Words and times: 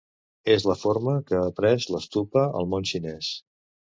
És 0.53 0.63
la 0.69 0.75
forma 0.83 1.13
que 1.27 1.41
ha 1.41 1.51
pres 1.59 1.85
l'stupa 1.95 2.45
al 2.61 2.69
món 2.75 2.91
xinès. 2.93 3.29